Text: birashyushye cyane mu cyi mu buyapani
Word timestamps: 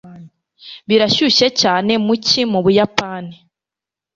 birashyushye 0.87 1.47
cyane 1.61 1.91
mu 2.05 2.13
cyi 2.25 2.41
mu 2.51 2.59
buyapani 2.65 3.35